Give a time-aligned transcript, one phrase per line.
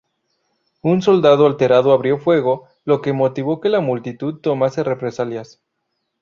[0.81, 5.61] Un soldado alterado abrió fuego, lo que motivó que la multitud tomase represalias.